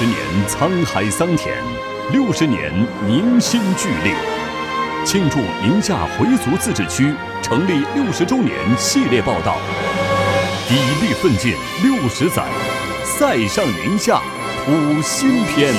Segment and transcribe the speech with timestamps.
[0.00, 0.16] 十年
[0.48, 1.54] 沧海桑田，
[2.10, 2.72] 六十年
[3.06, 4.14] 凝心聚力，
[5.04, 9.58] 庆祝宁夏回族自治区成立六十周年系列报道，
[10.70, 12.48] 砥砺奋进六十载，
[13.04, 14.22] 塞上宁夏
[14.64, 15.74] 谱新篇。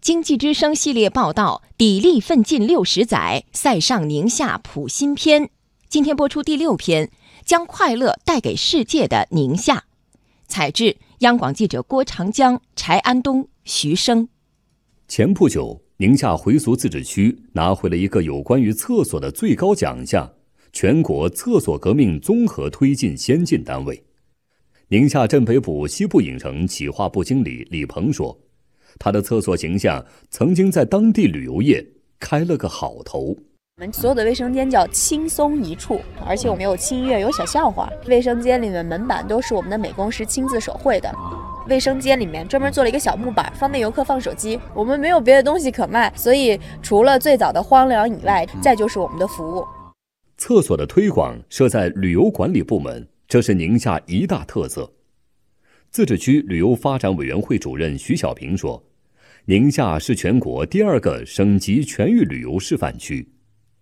[0.00, 5.50] 经济之声系列报道，砥砺奋进六十载，塞上宁夏谱新篇。
[5.88, 7.12] 今天播出第六篇，
[7.44, 9.84] 将快乐带给世界的宁夏。
[10.48, 14.26] 采制：央广记者郭长江、柴安东、徐生。
[15.06, 20.32] 前不久，宁夏回族自治区拿回了一个有关于厕所的最高奖项——
[20.72, 24.02] 全国厕所革命综合推进先进单位。
[24.88, 28.36] 宁夏镇北堡西部影城企划部经理李鹏说。
[28.98, 31.86] 他的厕所形象曾经在当地旅游业
[32.18, 33.36] 开了个好头。
[33.80, 37.88] 我们所有的卫生间叫轻松一处，而且我们有轻音乐，有小笑话。
[38.08, 41.08] 卫生间里面门板都是我们的美工师亲自手绘的。
[41.68, 44.58] 卫生间里面专门做了一个小木板，方便游客放手机。
[44.74, 49.64] 我们没有别的东西可卖，所以除了最早的荒凉以外，再就是我们的服务。
[50.36, 54.92] 厕所的推广设在旅游管理部门，这是宁夏一大特色。
[55.92, 58.82] 自治区旅游发展委员会主任徐小平说
[59.46, 63.28] ：“宁夏是全国第二个省级全域旅游示范区，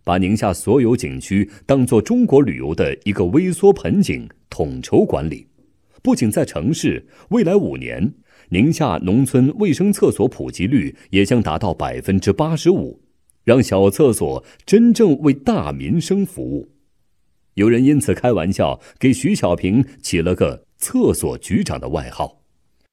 [0.07, 5.45] 把宁夏所有景区当作中国旅游的一个微缩盆景，统筹管理。
[6.01, 8.15] 不仅在城市，未来五年，
[8.51, 13.01] 宁夏农村卫生厕所普及率也将达到百分之八十五，
[13.43, 16.69] 让小厕所真正为大民生服务。”
[17.55, 20.63] 有人因此开玩笑，给徐小平起了个。
[20.79, 22.43] 厕所局长的外号。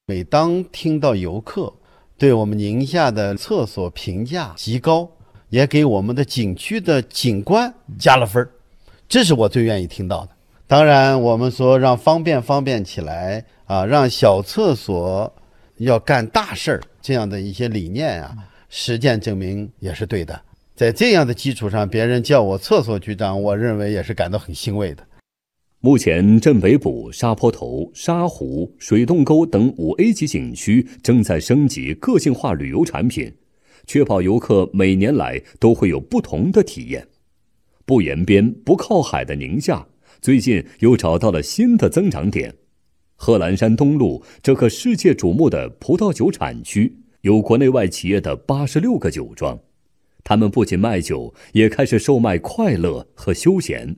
[0.06, 1.70] 每当听到游客
[2.16, 5.10] 对我们宁夏的厕所评价极高，
[5.54, 8.50] 也给我们的景区的景观加了分儿，
[9.08, 10.30] 这是我最愿意听到的。
[10.66, 15.32] 当然，我们说让方便方便起来啊，让小厕所
[15.76, 18.36] 要干大事儿，这样的一些理念啊，
[18.68, 20.42] 实践证明也是对的。
[20.74, 25.06] 在这样的基础上，别人叫我厕所局长，我认为也是感到很欣慰的。
[25.78, 33.32] 目前，镇北堡、沙坡头、沙湖、水洞沟等五 A 级景区正在升级个性化旅游产品，
[33.86, 37.06] 确保游客每年来都会有不同的体验。
[37.84, 39.86] 不沿边、不靠海的宁夏，
[40.20, 42.54] 最近又找到了新的增长点。
[43.16, 49.58] 贺兰山东路这个世界瞩目的葡萄酒产区，有国内外企业的八十六个酒庄，
[50.24, 53.96] 他们不仅卖酒，也开始售卖快乐和休闲。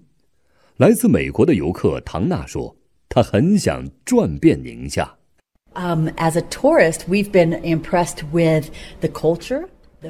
[0.76, 2.76] 来自美国的游客唐娜说
[3.08, 5.16] ：“她很想转遍宁夏。”
[5.74, 8.70] Um, as a tourist, we've been impressed with
[9.00, 9.68] the culture.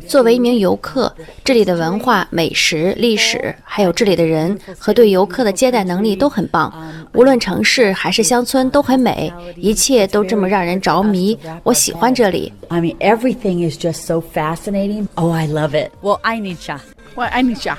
[0.09, 1.15] 作为一名游客，
[1.45, 6.73] 这里的文化、美食、历史，还有这里的人和对游客的接待能力都很棒。
[7.13, 11.39] 无论城市还是乡村都很美，一切都这么让人着迷。
[11.63, 12.53] 我喜欢这里。
[12.69, 15.07] I mean, everything is just so fascinating.
[15.15, 15.91] Oh, I love it.
[16.01, 16.81] 我爱你家，
[17.15, 17.79] 我爱 宁夏。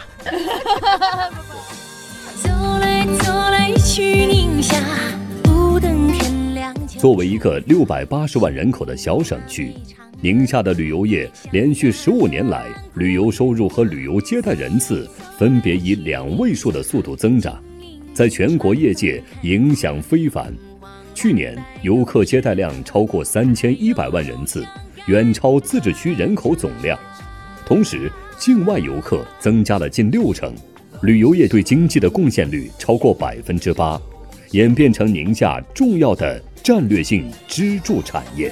[7.00, 9.74] 作为一个六百八十万人口的小省区，
[10.20, 15.08] 宁夏的旅游业连续十五年来，旅游收入和旅游接待人次
[15.38, 17.64] 分别以两位数的速度增长，
[18.16, 20.52] 在全国业界影响非凡。
[21.14, 24.66] 去年游客接待量超过三千一百万人次，
[25.06, 26.98] 远超自治区人口总量，
[27.64, 30.52] 同时境外游客增加了近六成。
[31.04, 34.02] 旅游业对经济的贡献率超过百分之八，
[34.50, 38.52] 演变成宁夏重要的战略性支柱产业。